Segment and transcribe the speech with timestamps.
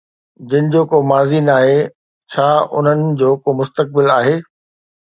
[0.53, 1.77] جن جو ڪو ماضي ناهي،
[2.35, 2.49] ڇا
[2.81, 4.39] انهن جو ڪو مستقبل آهي؟